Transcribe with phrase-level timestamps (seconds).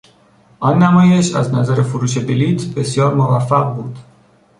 [0.59, 3.95] آن نمایش از نظر فروش بلیط بسیار موفق بود.